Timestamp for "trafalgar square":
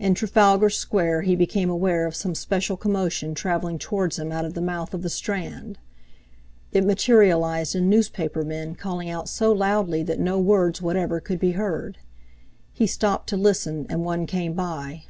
0.16-1.22